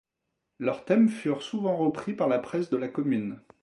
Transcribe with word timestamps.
Leurs 0.57 0.83
thèmes 0.85 1.09
furent 1.09 1.43
souvent 1.43 1.77
repris 1.77 2.13
par 2.15 2.27
la 2.27 2.39
presse 2.39 2.71
de 2.71 2.77
la 2.77 2.87
Commune. 2.87 3.39